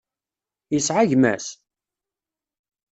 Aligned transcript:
Yesεa 0.73 1.03
gma-s? 1.09 1.47